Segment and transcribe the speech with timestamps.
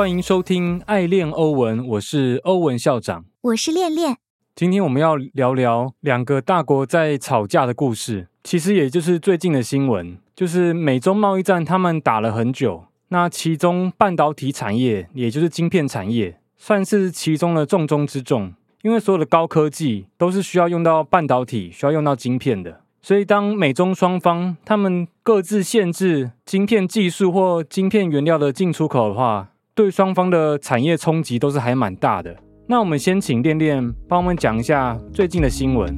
[0.00, 3.26] 欢迎收听《爱恋欧文》，我是欧文校长。
[3.42, 4.16] 我是恋恋。
[4.56, 12.84] 今天我们要聊聊两个大国在吵架的故事，其实也就是最近的新闻，就是美中贸易战，他们打了很久。
[13.08, 22.80] 那其中半导体产业，也就是晶片产业，算是其中的重中之重，因为所有的高科技都是需要用到半导体，需要用到晶片的。
[23.02, 32.36] 所以，当美中双方他们各自限制晶片技术或晶片原料的进出口的话，对双方的产业冲击都是还蛮大的。
[32.66, 35.88] 那我们先请恋恋帮我们讲一下最近的新闻。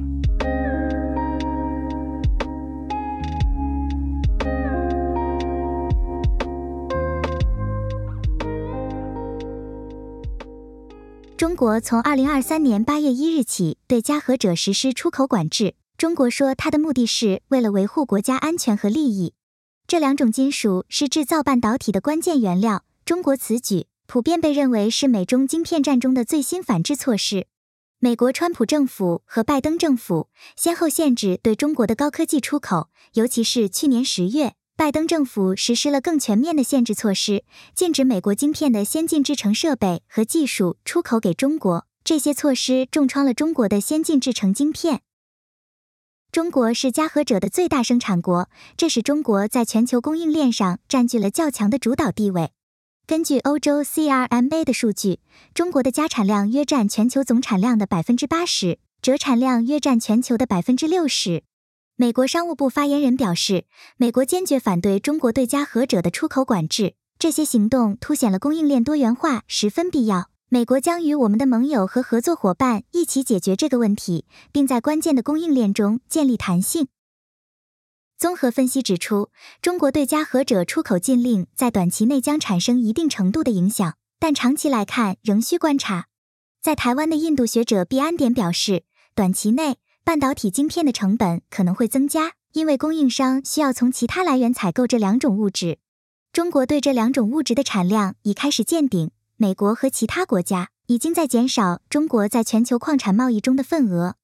[11.35, 15.75] 中国从二零二三年八月一日起对加和者实施出口管制。
[15.97, 19.33] 中国说，它的目的是为了维护国家安全和利益。
[19.85, 22.83] 这两种金属是制造半导体的关键原料。
[23.05, 27.47] 中国此举普遍被认为是美中晶片战中的最新反制措施。
[27.99, 37.43] 美国川普政府和拜登政府先后限制对中国的高科技出口，尤其是去年十月，拜登政府实施了更全面的限制措施，
[37.75, 41.85] 禁止美国晶片的先进制程设备和技术出口给中国。
[42.05, 45.01] 这些措施重创了中国的先进制程晶片。
[46.31, 52.51] 中国是嘉禾者的最大生产国，这使中国在全球供应链上占据了较强的主导地位。
[53.05, 55.19] 根据欧洲 CRMA 的数据，
[55.53, 61.43] 中国的家产量约占全球总产量的百分之八十，折产量约占全球的百分之六十。
[61.97, 63.65] 美国商务部发言人表示，
[63.97, 70.29] 美国坚决反对中国对嘉禾者的出口管制，这些行动凸显了供应链多元化十分必要。
[70.47, 76.87] 美国将与我们的盟友和合作伙伴一起解决这个问题，并在关键的供应链中建立弹性。
[78.23, 79.31] 综合分析指出，
[79.61, 86.05] 中国对加和者出口禁令在短期内将产生一定程度的影响，但长期来看仍需观察。
[86.61, 89.75] 在台湾的印度学者毕安典表示，短期内
[90.05, 95.79] 半导体晶片的成本可能会增加，因为供应商需要从其他来源采购这两种物质。
[96.31, 99.11] 中国对这两种物质的产量已开始见顶。
[99.35, 104.15] 美国和其他国家已经在减少中国在全球矿产贸易中的份额，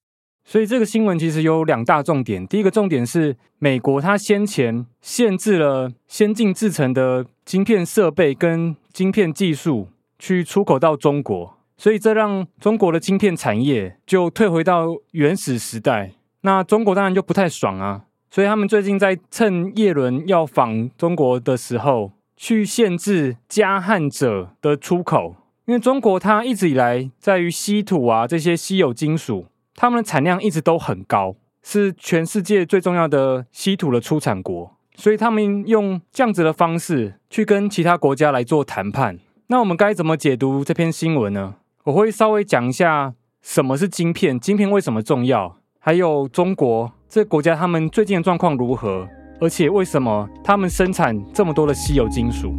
[0.50, 2.44] 所以这个新闻其实有两大重点。
[2.48, 16.14] 第一个重点是，美国它先前限制了先进制成的晶片设备跟晶片技术去出口到中国，所以这让中国的晶片产业就退回到原始时代。
[16.42, 22.14] 那中国当然就不太爽啊，所以他们最近在趁叶伦要访中国的时候。
[22.42, 25.36] 去限制加焊者的出口，
[25.66, 29.48] 因为中国它一直以来在于稀土啊这些稀有金属，
[29.80, 39.18] 他们的产量一直都很高，是全世界最重要的稀土的出产国，所以他们用这样子的方式去跟其他国家来做谈判。
[39.48, 41.56] 那我们该怎么解读这篇新闻呢？
[41.86, 49.08] 我会稍微讲一下什么是晶片，晶片为什么重要，还有中国这个国家他们最近的状况如何。
[49.40, 52.54] 而且为什么他们生产这么多的稀有金属？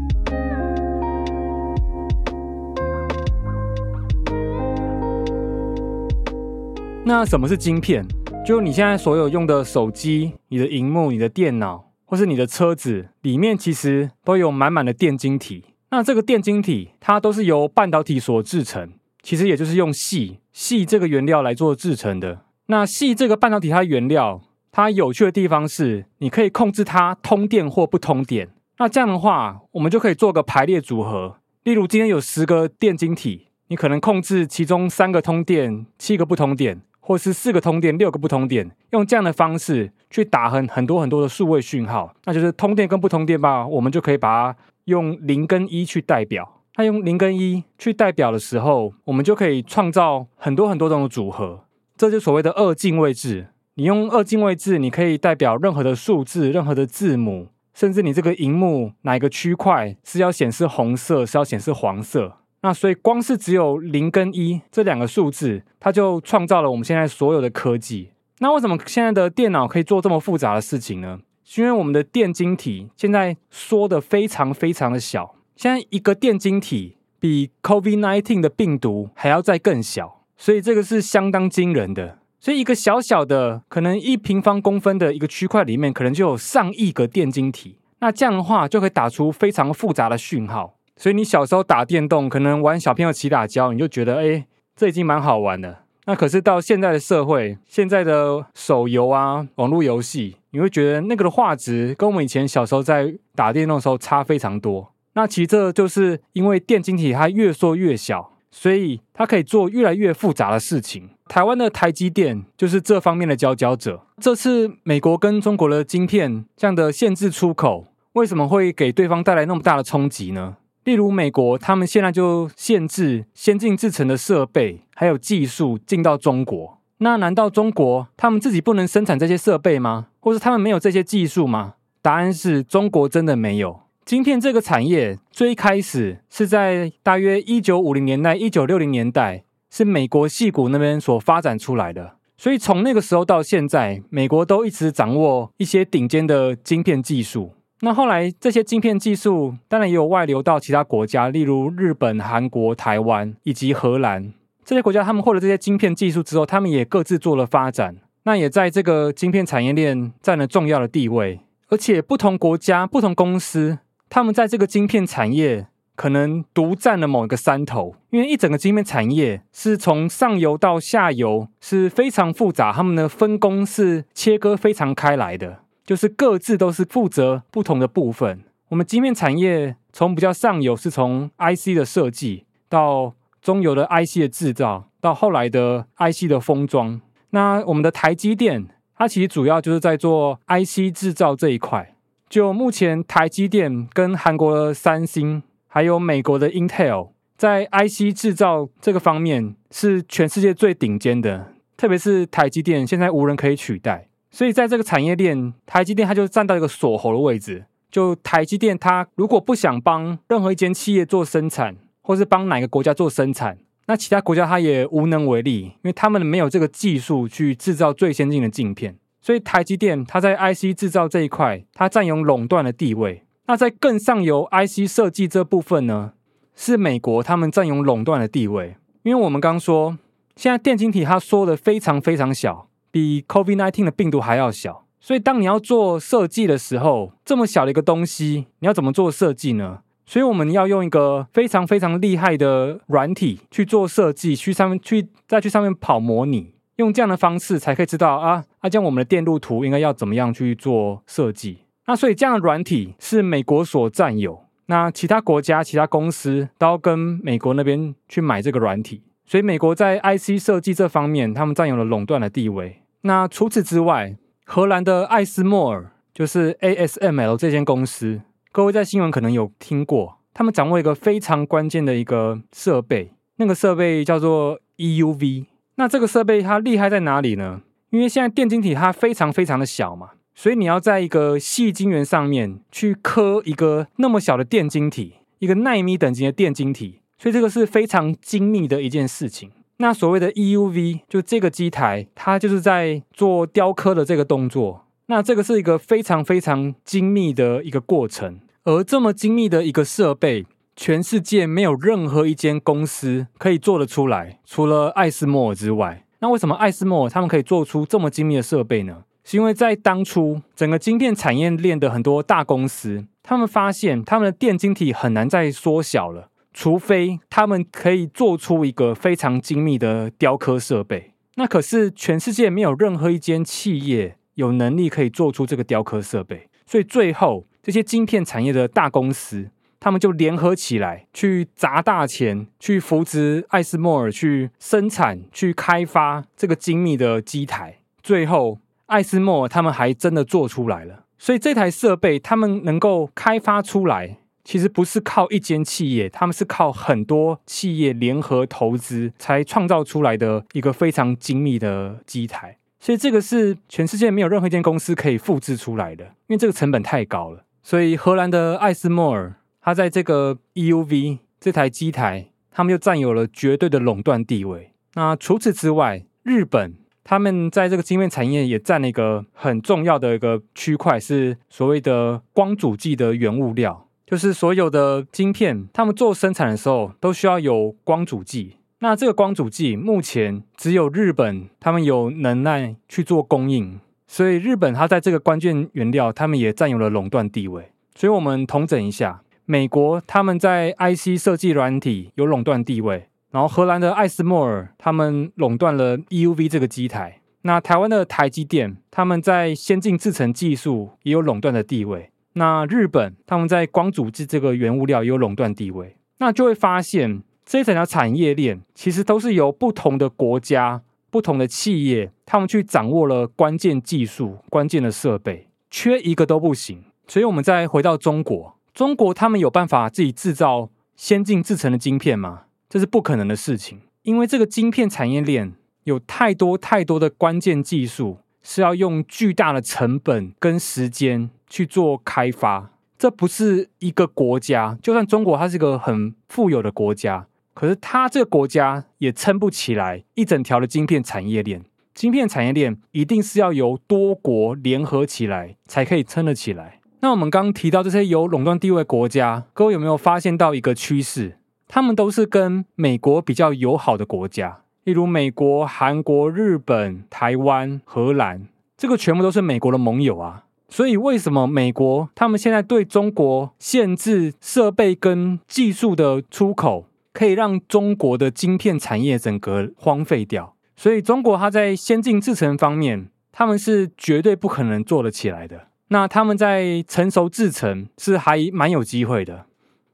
[7.12, 8.06] 那什么是晶片？
[8.46, 15.64] 就你现在所有用的手机、你的荧幕、你的电脑，或是你的车子里面，其实都有满满的电晶体。
[15.90, 22.42] 那这个电晶体它都是由半导体所制成，其实也就是用锡锡这个原料来做制成的。
[22.66, 24.42] 那锡这个半导体它原料。
[24.70, 28.50] 它有趣的地方是，你可以控制它通电或不通电。
[28.78, 31.38] 那这样的话，我们就可以做个排列组合。
[31.64, 38.70] 例如，今天有十个电晶体，你可能控制其中三个通电，七个不通电，或是四个通电，六个不通电。
[38.90, 43.66] 用这样的方式去打很很多很多的数位讯号，那就是通电跟不通电吧。
[43.66, 46.62] 我们就可以把它用零跟一去代表。
[46.76, 51.64] 那用零跟一去代表的时候，我们就可以创造很多很多种的组合。
[51.96, 53.48] 这就所谓的二进位制。
[53.74, 62.36] 你用二进位制，你可以代表任何的数字、任何的字母，甚至你这个荧幕哪一个区块是要显示红色，是要显示黄色。
[62.62, 68.10] 那所以光是只有零跟一这两个数字，它就创造了我们现在所有的科技。
[68.38, 71.20] 那为什么现在的电脑可以做这么复杂的事情呢？
[71.44, 75.34] 是因为我们的电晶体现在缩的非常非常的小。
[75.56, 82.18] 现在一个电晶体比 COVID-19 的病毒还要再更小，所以这个是相当惊人的。
[82.38, 87.76] 所以，一个小小的、可能一平方公分的一个区块里面，可能就有上亿个电晶体。
[87.98, 90.74] 那这样的话，就可以打出非常复杂的讯号。
[91.00, 94.44] 所以，你小时候打电动，可能玩小朋友起打胶，你就觉得，哎，
[94.76, 95.78] 这已经蛮好玩的。
[96.04, 104.92] 那可是到现在的社会，现在的手游啊、网络游戏，你会觉得那个的画质跟我们以前小时候在打电动的时候差非常多。
[105.14, 111.08] 那其实这就是因为电晶体它越缩越小，所以它可以做越来越复杂的事情。
[111.28, 114.02] 台湾的台积电就是这方面的佼佼者。
[114.20, 120.56] 这次美国跟中国的晶片这样的限制出口，为什么会给对方带来那么大的冲击呢？
[120.90, 126.78] 例如，美国他们现在就限制先进制成的设备还有技术进到中国。
[126.98, 130.08] 那难道中国他们自己不能生产这些设备吗？
[130.18, 131.74] 或是他们没有这些技术吗？
[132.02, 133.82] 答案是中国真的没有。
[134.04, 142.16] 晶片这个产业最开始是在大约一九五零年代、一九六零年代，是美国戏谷那边所发展出来的。
[142.36, 147.52] 所以从那个时候到现在，美国都一直掌握一些顶尖的晶片技术。
[147.82, 154.32] 那后来这些晶片技术当然也有外流到其他国家，例如日本、韩国、台湾以及荷兰
[154.64, 155.02] 这些国家。
[155.02, 161.40] 他们获得这些晶片技术之后，他们也各自做了发展，那也在这个晶片产业链占了重要的地位。
[161.68, 163.78] 而且不同国家、不同公司，
[164.08, 175.60] 他们在这个晶片产业可能独占了某一个山头，因为一整个晶片产业是从上游到下游是非常复杂，他们的分工是切割非常开来的。
[175.90, 178.44] 就是各自都是负责不同的部分。
[178.68, 187.00] 我们晶片产业从比较上游是从 IC 的设计，到中游的 IC 的制造，到后来的 IC 的封装。
[187.30, 191.96] 那我们的台积电，它其实主要就是在做 IC 制造这一块。
[192.28, 201.52] 就目前台积电跟韩国的三星，还有美国的 Intel，在 IC 制造这个方面是全世界最顶尖的。
[201.76, 204.06] 特别是台积电，现在无人可以取代。
[204.30, 207.64] 所以在这个产业链，台积电它就站到一个锁喉的位置。
[207.90, 218.96] 就台积电，它如果不想帮任何一间企业做生产，或是帮哪个国家做生产，那其他国家它也无能为力，因为他们没有这个技术去制造最先进的镜片。
[219.20, 223.24] 所以台积电它在 IC 制造这一块，它占有垄断的地位。
[223.46, 226.12] 那在更上游 IC 设计这部分呢，
[226.54, 228.76] 是美国他们占有垄断的地位。
[229.02, 229.98] 因为我们刚说，
[230.36, 232.68] 现在电晶体它缩的非常非常小。
[232.90, 239.80] 比 COVID-19 的病毒还要小，所以当你要做设计的时候，这么小的一个东西，你要怎么做设计呢？
[240.04, 251.58] 所以我们要用一个非常非常厉害的软体去做设计，去上面去再去上面跑模拟，用这样的方式才可以知道啊，啊，将我们的电路图应该要怎么样去做设计。
[251.86, 259.02] 那所以这样的软体是美国所占有，那其他国家、其他公司都要跟美国那边去买这个软体。
[259.24, 262.79] 所以美国在 IC 设计这方面，他们占有了垄断的地位。
[263.02, 268.20] 那除此之外，荷兰的艾斯莫尔就是 ASML 这间公司，
[268.52, 275.46] 各位在新闻可能有听过，他们掌握一个非常关键的一个设备，那个设备叫做 EUV。
[275.76, 277.62] 那这个设备它厉害在哪里呢？
[277.88, 287.00] 因为现在电晶体它非常非常的小嘛，所以你要在一个细晶圆上面去刻一个那么小的电晶体，一个纳米等级的电晶体。
[287.18, 289.50] 所以这个是非常精密的一件事情。
[289.80, 294.84] 那所谓的 EUV，就这个机台，它就是在做雕刻的这个动作。
[295.06, 298.40] 那这个是一个非常非常精密的一个过程。
[298.64, 300.44] 而这么精密的一个设备，
[300.76, 306.04] 全世界没有任何一间公司可以做得出来，除了艾斯莫尔之外。
[306.18, 309.04] 那为什么艾斯莫尔他们可以做出这么精密的设备呢？
[309.24, 316.28] 是因为在当初整个晶片产业链的很多大公司，他们发现他们的电晶体很难再缩小了。
[316.52, 337.78] 除非他们可以做出一个非常精密的雕刻设备，那可是全世界没有任何一间企业有能力可以做出这个雕刻设备，所以最后这些晶片产业的大公司，他们就联合起来去砸大钱，去扶植艾斯莫尔去生产、去开发这个精密的机台。
[338.02, 344.16] 最后，艾斯莫尔他们还真的做出来了，所以这台设备他们能够开发出来。
[344.44, 357.44] 其实不是靠一间企业，他们是靠很多企业联合投资才创造出来的一个非常精密的机台，所以这个是全世界没有任何一间公司可以复制出来的，因为这个成本太高了。
[357.62, 364.72] 所以荷兰的艾斯莫尔，它在这个 EUV 这台机台，他们就占有了绝对的垄断地位。
[364.94, 373.86] 那除此之外，日本他们在这个晶片产业也占了一个很重要的一个区块，是所谓的光阻剂的原物料。
[374.10, 378.56] 就是所有的晶片，他们做生产的时候都需要有光阻剂。
[378.80, 387.70] 那这个光阻剂目前只有日本他们有能耐去做供应，所以日本它在这个关键原料，他们也占有了垄断地位。
[387.94, 402.10] 所以我们统整一下，美国他们在 IC 设计软体有垄断地位，然后荷兰的艾斯莫尔他们垄断了 EUV 这个机台，那台湾的台积电他们在先进制程技术也有垄断的地位。
[402.34, 416.84] 那日本他们在光阻剂这个原物料有垄断地位，那就会发现这一整条产业链其实都是由不同的国家、不同的企业，他们去掌握了关键技术、关键的设备，缺一个都不行。
[417.08, 422.44] 所以，我们再回到中国，中国他们有办法自己制造先进制成的晶片吗？
[422.68, 432.70] 这是不可能的事情，因为这个晶片产业链有太多太多的关键技术是要用巨大的成本跟时间去做开发。
[432.98, 441.64] 这不是一个国家，就算中国它是一个很富有的国家，可是它这个国家也撑不起来一整条的晶片产业链。
[441.94, 446.80] 晶片产业链一定是要由多国联合起来才可以撑得起来。
[447.00, 451.38] 那我们刚刚提到这些有垄断地位国家，各位有没有发现到一个趋势？
[451.66, 460.44] 他们都是跟美国比较友好的国家，例如美国、韩国、日本、台湾、荷兰，这个全部都是美国的盟友啊。
[460.68, 470.54] 所以为什么美国他们现在对中国限制设备跟技术的出口，可以让中国的晶片产业整个荒废掉？
[470.76, 475.66] 所以中国它在先进制程方面，他们是绝对不可能做得起来的。
[475.88, 479.46] 那他们在成熟制程是还蛮有机会的。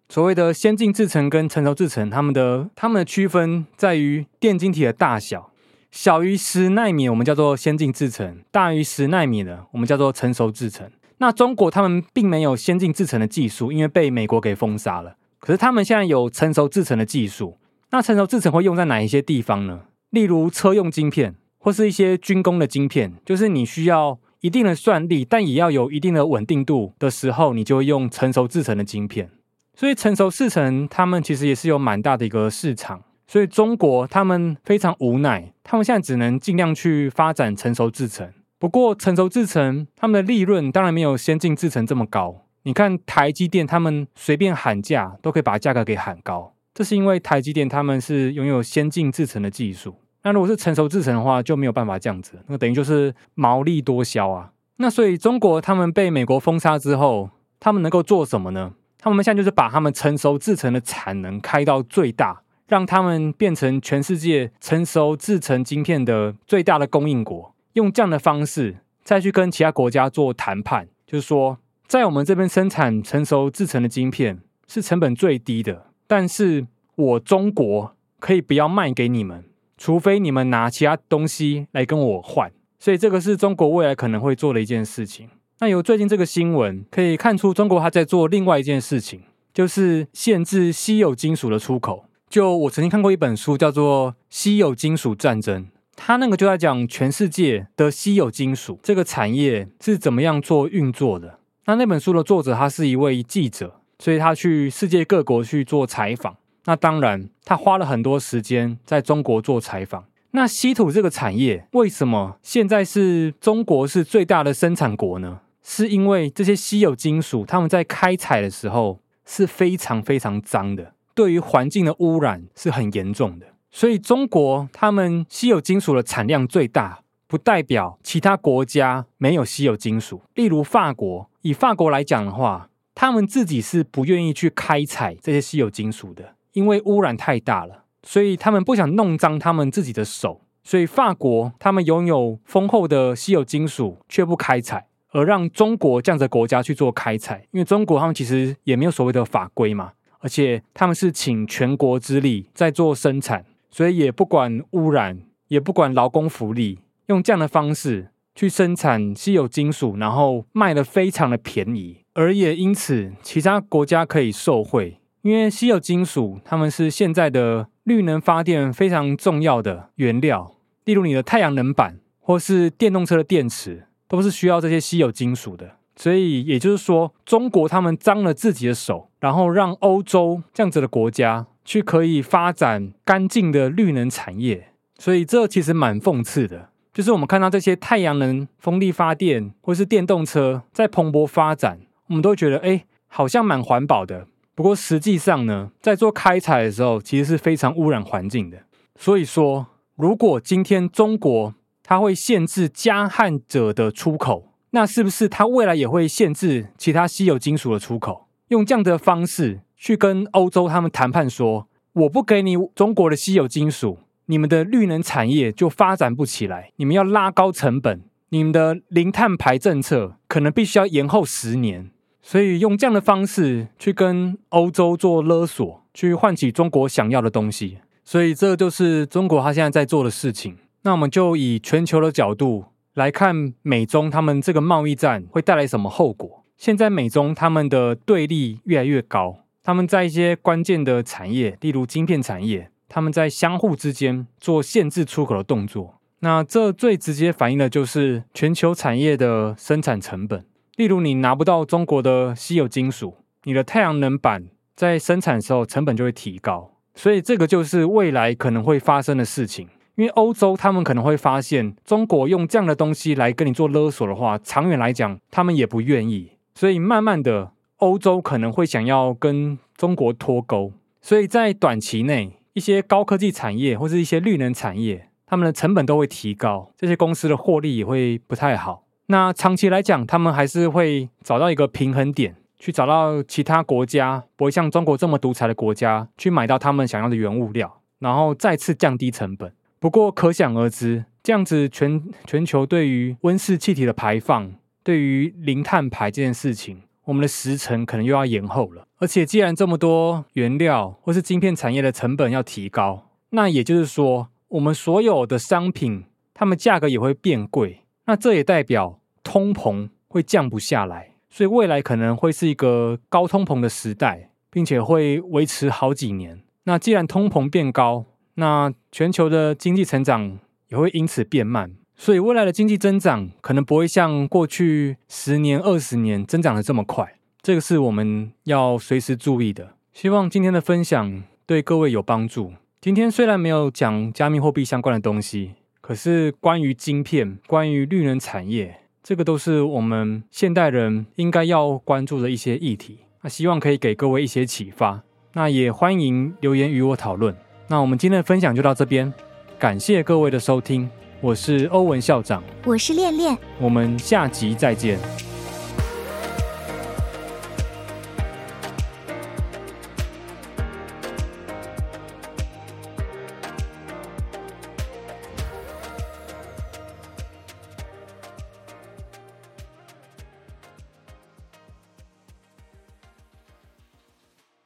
[0.08, 5.50] 所谓的先进制程跟成熟制程，他们的他们的区分在于电晶体的大小，
[5.90, 10.88] 小于十纳米我们叫做先进制程，大于十纳米的我们叫做成熟制程。
[11.18, 15.16] 那中国他们并没有先进制程的技术，因为被美国给封杀了。
[15.40, 17.58] 可是他们现在有成熟制程的技术。
[17.90, 19.82] 那成熟制程会用在哪一些地方呢？
[20.10, 24.18] 例如车用晶片，或是一些军工的晶片，就是你需要。
[24.42, 29.30] 一定的算力，但也要有一定的稳定度的时候，你就会用成熟制成的晶片。
[29.76, 33.02] 所以成熟制成，他们其实也是有蛮大的一个市场。
[33.26, 38.32] 所以中国他们非常无奈，他们现在只能尽量去发展成熟制成。
[38.58, 42.46] 不过成熟制成他们的利润当然没有先进制成这么高。
[42.62, 49.96] 你看台积电，他们随便喊价都可以把价格给喊高，这是因为台积电他们是拥有先进制成的技术。
[50.22, 54.52] 那如果是成熟制成的话，就没有办法这样子，那等于就是毛利多销啊。
[54.78, 57.30] 那所以中国他们被美国封杀之后，
[57.60, 58.72] 他们能够做什么呢？
[59.10, 79.44] 他们现在就是把他们成熟制成的产能开到最大，让他们变成全世界成熟制成晶片的最大的供应国，用这样的方式再去跟其他国家做谈判，就是说，在我们这边生产成熟制成的晶片是成本最低的，但是我中国可以不要卖给你们。
[79.78, 85.28] 除非你们拿其他东西来跟我换，所以这个是中国未来可能会做的一件事情。
[85.58, 89.22] 那由最近这个新闻可以看出，中国还在做另外一件事情，
[89.54, 92.04] 就是限制稀有金属的出口。
[92.28, 95.62] 就我曾经看过一本书，叫做《稀有金属战争》，
[95.96, 101.38] 它那个就在讲全世界的稀有金属这个产业是怎么样做运作的。
[101.64, 106.36] 那那本书的作者他是一位记者，所以他去世界各国去做采访。
[106.66, 110.04] 那当然，他花了很多时间在中国做采访。
[110.32, 115.40] 那稀土这个产业为什么现在是中国是最大的生产国呢？
[115.68, 123.46] 是因为这些稀有金属，他们在开采的时候是非常非常脏的，对于环境的污染是很严重的。
[123.72, 130.22] 所以中国他们稀有金属的产量最大，不代表其他国家没有稀有金属。
[130.34, 136.36] 例如法国，以法国来讲的话，他们自己是不愿意去开采这些稀有金属的。
[136.52, 147.46] 因为污染太大了，所以他们不想弄脏他们自己的手，所以法国他们拥有丰厚的稀有金属，却不开采，而让中国这样的国家去做开采。
[147.52, 165.00] 因为中国他们其实也没有所谓的法规嘛，而且他们是请全国之力在做生产，所以也不管污染，也不管劳工福利，用这样的方式去生产稀有金属，然后卖的非常的便宜，而也因此其他国家可以受惠。
[165.22, 170.52] 因为稀有金属，它们是现在的绿能发电非常重要的原料。
[170.84, 175.76] 例如，你的太阳能板或是电动车的电池，都是需要这些稀有金属的。
[175.96, 184.68] 所以，也就是说，中国他们脏了自己的手，然后让欧洲这样子的国家去可以发展干净的绿能产业。
[184.98, 186.68] 所以，这其实蛮讽刺的。
[186.92, 194.26] 就是我们看到这些太阳能、风力发电或是电动车在蓬勃发展，我们都觉得，哎，好像蛮环保的。
[194.54, 198.58] 不过实际上呢，在做开采的时候，其实是非常污染环境的。
[198.98, 201.54] 所以说，如果今天中国
[201.88, 208.26] 它会限制加焊者的出口，那是不是它未来也会限制其他稀有金属的出口？
[208.48, 216.72] 用这样的方式去跟欧洲他们谈判，说我不给你中国的稀有金属，你们的绿能产业就发展不起来。
[216.74, 221.90] 你们要拉高成本，你们的零碳排政策可能必须要延后十年。
[222.20, 227.78] 所以用这样的方式去跟欧洲做勒索，去唤起中国想要的东西。
[228.02, 230.56] 所以这就是中国他现在在做的事情。
[230.86, 236.44] 那我们就以全球的角度来看美中他们这个贸易战会带来什么后果。
[236.56, 245.96] 现在美中他们的对立越来越高，他们在一些关键的产业，例如晶片产业，他们在相互之间做限制出口的动作。
[246.20, 250.44] 那这最直接反映的就是全球产业的生产成本。
[250.76, 256.70] 例如，你拿不到中国的稀有金属，你的太阳能板在生产的时候成本就会提高。
[256.94, 259.68] 所以，这个就是未来可能会发生的事情。
[259.96, 266.32] 因为欧洲他们可能会发现，中国用这样的东西来跟你做勒索的话，长远来讲，他们也不愿意。
[266.54, 270.72] 所以，慢慢的，欧洲可能会想要跟中国脱钩。
[271.00, 275.08] 所以在短期内，一些高科技产业或是一些绿能产业。
[275.28, 278.84] 他们的成本都会提高，这些公司的获利也会不太好。
[279.06, 289.52] 那长期来讲，他们还是会找到一个平衡点，去找到其他国家不会像中国这么独裁的国家，去买到他们想要的原物料，然后再次降低成本。
[289.78, 294.52] 不过可想而知，这样子全全球对于温室气体的排放，
[294.82, 298.86] 对于零碳排这件事情，我们的时程可能又要延后了。
[298.98, 304.28] 而且既然这么多原料或是晶片产业的成本要提高，那也就是说。
[304.50, 316.44] 我们所有的商品，它们价格也会变贵，那这也代表通膨会降不下来，所以未来可能会是一个高通膨的时代，并且会维持好几年。
[316.62, 318.06] 那既然通膨变高，
[318.36, 320.38] 那全球的经济成长
[320.68, 329.74] 也会因此变慢，所以未来的经济增长可能不会像过去十年、二十年增长的这么快，这个是我们要随时注意的。
[329.92, 332.52] 希望今天的分享对各位有帮助。
[332.80, 342.98] 今天虽然没有讲加密货币相关的东西，可是关于晶片、关于绿能产业，这个都是我们现代人应该要关注的一些议题。
[343.22, 345.02] 那希望可以给各位一些启发。
[345.32, 347.34] 那也欢迎留言与我讨论。
[347.68, 349.12] 那我们今天的分享就到这边，
[349.58, 350.88] 感谢各位的收听。
[351.20, 354.98] 我是欧文校长，我是恋恋，我们下集再见。